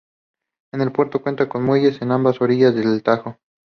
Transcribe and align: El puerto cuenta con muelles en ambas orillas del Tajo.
El 0.73 0.91
puerto 0.91 1.21
cuenta 1.21 1.47
con 1.47 1.61
muelles 1.63 2.01
en 2.01 2.11
ambas 2.11 2.41
orillas 2.41 2.73
del 2.73 3.03
Tajo. 3.03 3.37